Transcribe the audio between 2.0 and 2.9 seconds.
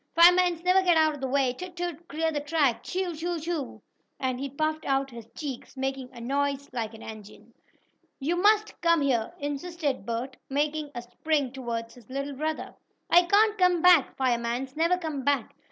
Clear the track!